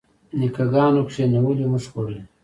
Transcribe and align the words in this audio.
نیکه 0.39 0.63
ګانو 0.71 1.01
کینولي 1.11 1.65
موږ 1.71 1.83
خوړلي. 1.91 2.23